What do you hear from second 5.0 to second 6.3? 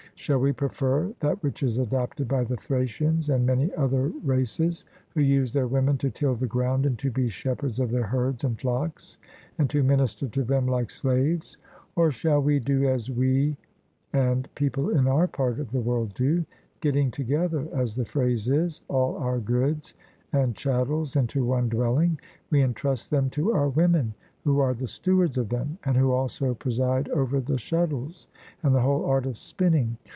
who use their women to